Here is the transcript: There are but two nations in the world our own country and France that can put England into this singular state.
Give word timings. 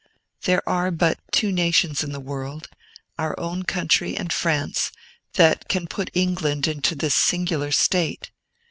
There 0.45 0.67
are 0.67 0.89
but 0.89 1.19
two 1.31 1.51
nations 1.51 2.03
in 2.03 2.11
the 2.11 2.19
world 2.19 2.69
our 3.19 3.39
own 3.39 3.61
country 3.61 4.17
and 4.17 4.33
France 4.33 4.91
that 5.33 5.69
can 5.69 5.85
put 5.85 6.09
England 6.15 6.67
into 6.67 6.95
this 6.95 7.13
singular 7.13 7.71
state. 7.71 8.31